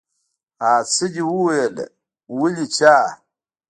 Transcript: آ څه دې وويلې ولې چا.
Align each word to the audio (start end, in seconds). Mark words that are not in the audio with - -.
آ 0.71 0.73
څه 0.93 1.05
دې 1.13 1.23
وويلې 1.31 1.85
ولې 2.39 2.65
چا. 2.75 2.95